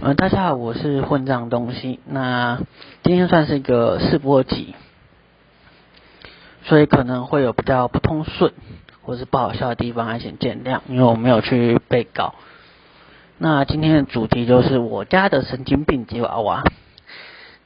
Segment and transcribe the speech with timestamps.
[0.00, 1.98] 呃，大家好，我是混账东西。
[2.06, 2.60] 那
[3.02, 4.76] 今天算是一个试播集，
[6.62, 8.52] 所以可能会有比较不通顺
[9.02, 12.36] 或是不好笑的地方，还请见谅，因为我没有去背稿。
[13.38, 16.62] 那今天的主题就是我家的神经病吉娃娃。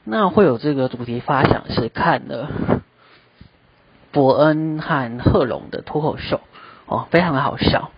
[0.03, 2.49] 那会有这个主题发想是看了
[4.11, 6.41] 伯恩和贺龙的脱口秀，
[6.87, 7.91] 哦，非常的好笑。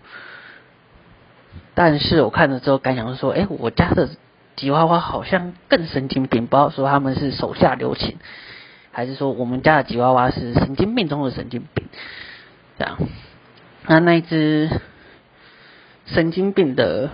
[1.74, 4.10] 但是我看了之后感想是说，哎，我家的。
[4.56, 8.16] 吉娃娃好像更神经病，不知道说他们是手下留情，
[8.90, 11.86] 还是说我们家的吉娃娃是神经病中的神经病？
[12.78, 12.96] 这样，
[13.86, 14.70] 那那一只
[16.06, 17.10] 神经病的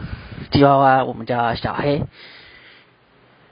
[0.52, 2.04] 吉娃娃，我们叫小黑，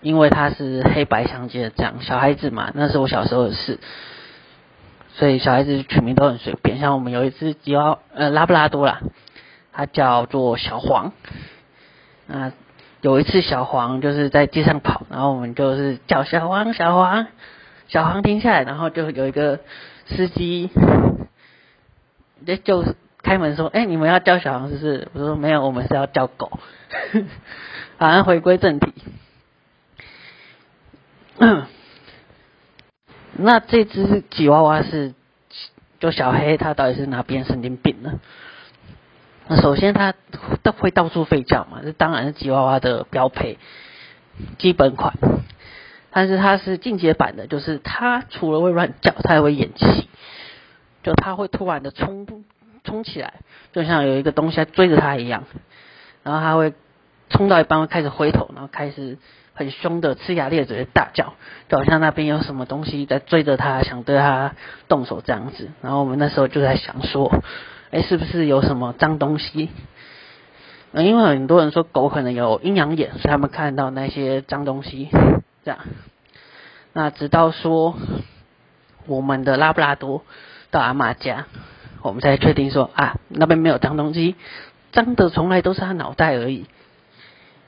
[0.02, 3.80] 因为它是黑白相间的这样，小孩子嘛，那是我小时候的事，
[5.14, 6.78] 所以小孩子取名都很随便。
[6.78, 9.00] 像我们有一只吉娃呃拉布拉多啦，
[9.72, 11.12] 它叫做小黄，
[12.28, 12.52] 那。
[13.00, 17.26] 有一次，小黄就是在街上跑，然后我们就是叫小黄，小黄，
[17.88, 19.60] 小黄停下来，然后就有一个
[20.06, 20.70] 司机，
[22.46, 26.50] 就就开门说：“哎，你们要叫小黄是不是？”我说：“没有，我们是要叫狗。”
[27.96, 28.92] 好，像回归正题。
[33.32, 35.14] 那这只吉娃娃是
[36.00, 38.20] 就小黑，它到底是哪边神经病呢？
[39.50, 40.14] 那首先，它
[40.62, 43.58] 都会到处吠叫嘛，这当然是吉娃娃的标配
[44.58, 45.14] 基本款。
[46.12, 50.08] 但是它是进阶版的，就是它除了会乱叫，它还会演戏。
[51.02, 52.44] 就它会突然的冲
[52.84, 53.40] 冲起来，
[53.72, 55.42] 就像有一个东西在追着它一样。
[56.22, 56.72] 然后它会
[57.28, 59.18] 冲到一半会开始回头，然后开始
[59.54, 61.34] 很凶的呲牙咧嘴的大叫，
[61.68, 64.54] 就好像那边有什么东西在追着它，想对它
[64.86, 65.70] 动手这样子。
[65.82, 67.42] 然后我们那时候就在想说。
[67.90, 69.68] 哎，是不是有什么脏东西？
[70.92, 75.08] 因为很多人说狗可能有阴阳眼，所以他们看到那些脏东西。
[75.64, 75.78] 这样，
[76.92, 77.96] 那直到说
[79.06, 80.24] 我们的拉布拉多
[80.70, 81.46] 到阿妈家，
[82.02, 84.36] 我们才确定说啊，那边没有脏东西，
[84.92, 86.66] 脏的从来都是他脑袋而已。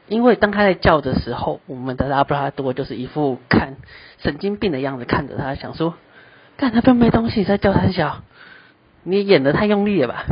[0.09, 3.77] 因为当他在叫的时候，我们的拉布拉多就是一副看
[4.19, 5.95] 神经病的样子看着他，想说，
[6.57, 8.23] 看那边没东西，在叫他叫。
[9.05, 10.25] 你演的太用力了吧？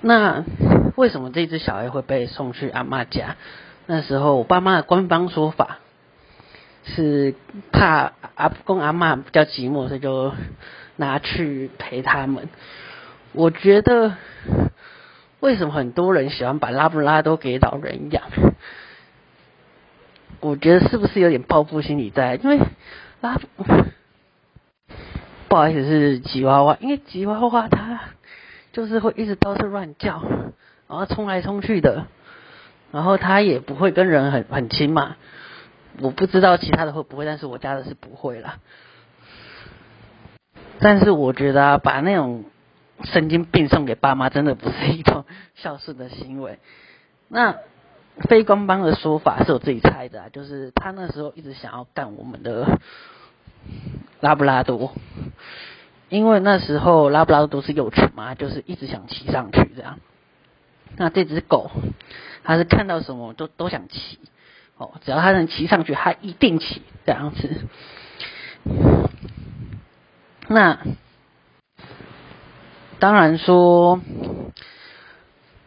[0.00, 0.44] 那
[0.96, 3.36] 为什么这只小孩会被送去阿妈家？
[3.86, 5.80] 那时候我爸妈的官方说法
[6.84, 7.34] 是
[7.72, 10.32] 怕阿公阿妈比较寂寞，所以就
[10.96, 12.48] 拿去陪他们。
[13.32, 14.14] 我觉得
[15.40, 18.22] 为什么很多人喜欢把拉布拉多给老人养？
[20.40, 22.36] 我觉得是不是有点报复心理在？
[22.36, 22.60] 因为
[23.20, 23.38] 拉。
[25.48, 28.00] 不好意思，是吉娃娃，因为吉娃娃它
[28.72, 30.22] 就是会一直都是乱叫，
[30.86, 32.06] 然后冲来冲去的，
[32.92, 35.16] 然后它也不会跟人很很亲嘛。
[36.00, 38.58] 我不知道其他的会不会，但是我家的是不会啦。
[40.80, 42.44] 但是我觉得啊把那种
[43.04, 46.58] 神经病送给爸妈，真的不是一种孝顺的行为。
[47.28, 47.56] 那
[48.28, 52.78] 非官方的说法是我自己猜的，就是他那时候一直想要干我们的。
[54.20, 54.92] 拉布拉多，
[56.08, 59.98] 因为那时候拉布拉多是幼犬嘛，就是一直想骑上去这样。
[60.96, 61.70] 那这只狗，
[62.44, 64.18] 它是看到什么都都想骑，
[64.78, 67.66] 哦，只要它能骑上去，它一定骑这样子。
[70.48, 70.80] 那
[72.98, 74.00] 当然说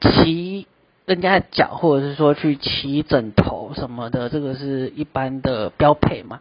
[0.02, 0.68] 骑
[1.06, 6.40] 人家的脚，或者是说去骑枕头什么的，这个是一般的标配嘛。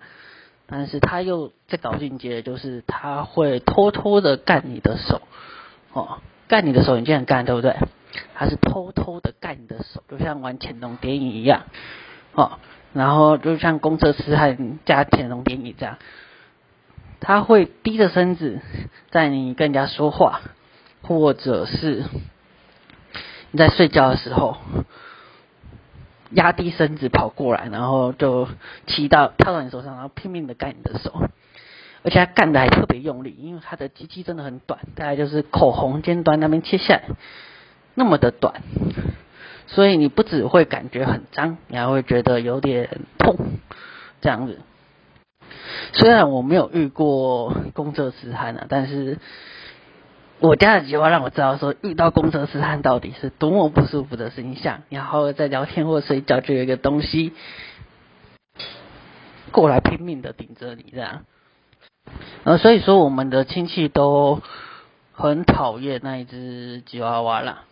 [0.70, 5.20] 但是他又在搞进阶，就是他会偷偷的干你的手，
[5.92, 7.74] 哦，干你的手，你这样干对不对？
[8.34, 11.64] 他是偷偷的干你的手，就像玩潜龙谍影一样，
[12.34, 12.58] 哦，
[12.92, 15.98] 然后就像公车痴汉加潜龙谍影这样，
[17.18, 18.60] 他会低着身子
[19.10, 20.40] 在你跟人家说话，
[21.02, 22.04] 或者是
[23.50, 24.56] 你在睡觉的时候。
[26.30, 28.48] 压低身子跑过来，然后就
[28.86, 31.12] 骑到跳到你手上，然后拼命的干你的手，
[32.02, 37.02] 而且他干的还特别用力，因为他的机器真的很短，大概就是口红尖端那边切下来
[37.94, 38.62] 那么的短，
[39.66, 43.36] 所以你不只会感觉很脏，你还会觉得有点痛，
[44.20, 44.58] 这样子。
[45.92, 49.18] 虽然我没有遇过公厕痴汉啊，但是。
[50.40, 54.82] 我家的计划让我知道说，遇到公车痴汉到底是多么不舒服的形象。
[54.88, 57.32] 然后在聊天或睡觉，就有一个东西
[59.52, 61.24] 过来拼命的顶着你这样。
[62.44, 64.40] 呃，所以说我们的亲戚都
[65.12, 67.64] 很讨厌那一只吉娃娃啦。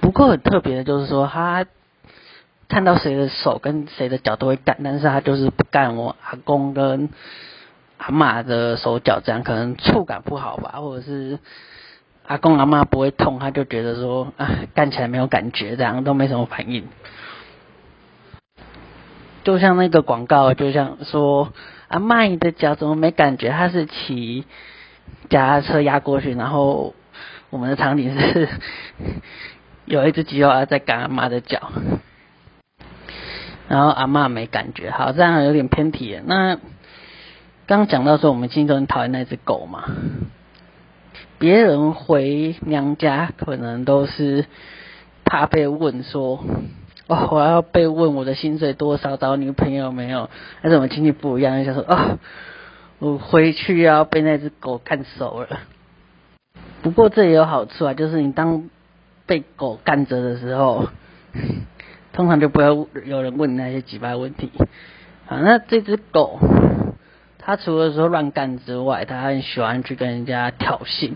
[0.00, 1.66] 不过很特别的就是说，它
[2.68, 7.10] 看到谁的手跟谁的脚都会干，但是他就是不干我阿公跟
[8.06, 11.38] 阿妈的手脚，这样可能触感不好吧，或者是
[12.26, 16.86] 阿公阿妈不会痛，他就觉得说啊干起来没有感觉，这样都没什么反应。
[19.42, 21.52] 就像那个广告，就像说
[21.88, 23.48] 阿妈你的脚怎么没感觉？
[23.48, 24.44] 他是骑
[25.30, 26.94] 脚踏车压过去，然后
[27.48, 28.48] 我们的场景是
[29.86, 31.72] 有一只吉娃娃在赶阿妈的脚。
[33.66, 36.20] 然后阿妈没感觉，好，这样有点偏题。
[36.26, 36.58] 那
[37.66, 39.84] 刚讲到说，我们今天都很讨厌那只狗嘛。
[41.38, 44.44] 别人回娘家可能都是
[45.24, 46.44] 怕被问说，
[47.06, 50.28] 哦，我要被问我的薪水多少，找女朋友没有？
[50.60, 52.18] 但是我们亲戚不一样，就说，哦，
[52.98, 55.60] 我回去要被那只狗看熟了。
[56.82, 58.68] 不过这也有好处啊，就是你当
[59.24, 60.88] 被狗干着的时候。
[62.12, 64.52] 通常就不要有人问你那些几百问题。
[65.26, 66.38] 啊，那这只狗，
[67.44, 71.12] 他除了说乱干之外，他很喜欢去跟人家挑衅，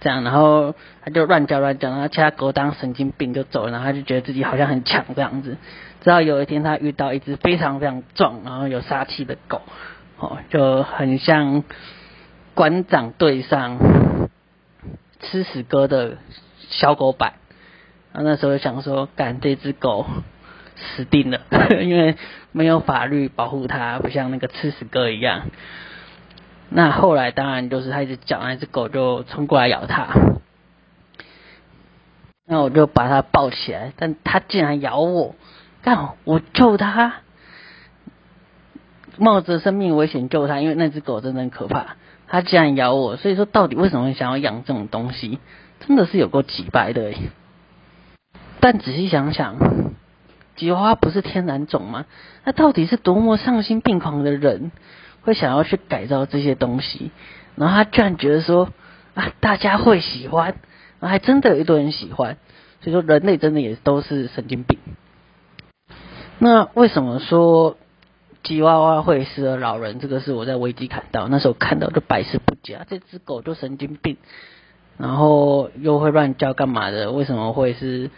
[0.00, 5.56] 这样，然后他就乱叫乱叫，然后其他狗当神经病就走了，然后他就觉得自己好像很强这样子。
[6.00, 9.62] 直到有一天，他遇到一只非常非常壮，然后有杀气的狗，
[10.18, 11.62] 哦，就很像
[12.54, 13.78] 馆长对上
[15.20, 16.18] 吃屎哥的
[16.70, 17.34] 小狗版。
[18.12, 20.06] 啊，那时候想说，干这只狗。
[20.78, 21.40] 死定了，
[21.82, 22.16] 因为
[22.52, 25.50] 没有法律保护它，不像那个吃屎哥一样。
[26.70, 30.08] 那后来当然就是他一直叫那只狗就冲过来咬他，
[32.46, 35.34] 那我就把它抱起来，但它竟然咬我，
[35.82, 37.22] 干我救它，
[39.16, 41.96] 冒着生命危险救它，因为那只狗真的很可怕，
[42.26, 45.38] 它竟然咬我，所以说到底为什么想要养这种东西，
[45.80, 47.14] 真的是有够几白的。
[48.60, 49.56] 但仔细想想。
[50.58, 52.04] 吉娃娃不是天然种吗？
[52.44, 54.72] 那到底是多么丧心病狂的人
[55.22, 57.12] 会想要去改造这些东西？
[57.54, 58.68] 然后他居然觉得说
[59.14, 60.56] 啊，大家会喜欢，
[60.98, 62.36] 然后还真的有一堆人喜欢。
[62.80, 64.78] 所以说，人类真的也都是神经病。
[66.38, 67.76] 那为什么说
[68.42, 70.00] 吉娃娃会适合老人？
[70.00, 72.80] 这个是我在危机看到，那时候看到就百思不解。
[72.90, 74.16] 这只狗就神经病，
[74.96, 77.12] 然后又会乱叫干嘛的？
[77.12, 78.10] 为什么会是？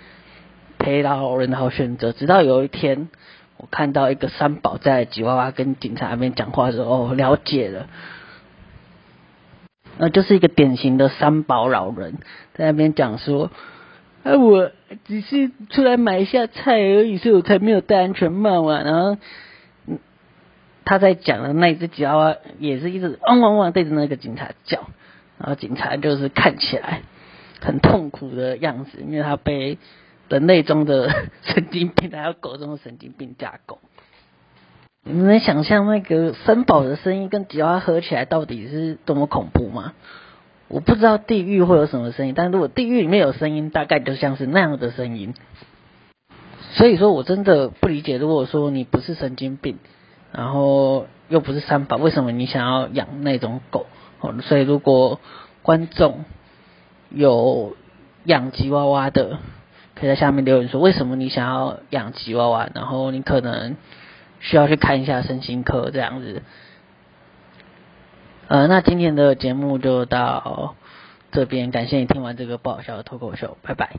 [0.81, 2.13] 陪老人的好选择。
[2.13, 3.11] 直到有一天，
[3.59, 7.87] 我看到一个三宝在吉娃娃跟警察那边讲话的时候，了解了，
[9.99, 12.15] 那就是一个典型的三宝老人，
[12.55, 13.51] 在那边讲说，
[14.25, 14.73] 啊，我
[15.05, 18.81] 只是出来买一下菜而已，所以我才没有戴安全帽啊。
[18.83, 19.19] 然后，
[20.87, 24.89] 他在讲的那只吉娃娃也是一直汪汪汪对着那个警察叫，
[25.39, 27.03] 然后警察就是看起来
[27.61, 29.77] 很痛苦的样子，因为他被。
[30.31, 31.11] 人类中的
[31.43, 33.79] 神经病，还有狗中的神经病架构，
[35.05, 39.93] 你们能想象那个三宝的声音跟吉娃娃合起来到底是多么恐怖吗？
[40.69, 45.35] 我不知道地狱会有什么声音，但如果地狱里面有声音，大概就像是那样的声音。
[46.75, 49.79] 所以说我真的不理解，如果说你不是神经病，
[50.31, 53.87] 然后又不是三宝，为什么你想要养那种狗？
[54.43, 55.19] 所以如果
[55.63, 56.25] 观众
[57.11, 57.77] 有
[58.23, 59.39] 养吉娃娃的，
[59.95, 63.77] 可以在下面留言说为什么你想要养吉娃娃，然后你可能
[64.41, 66.43] 需要去看一下身心科这样子。
[68.49, 70.75] 呃，那今天的节目就到
[71.33, 73.97] 这边，感谢你听完这个不好笑的脱口秀，拜拜。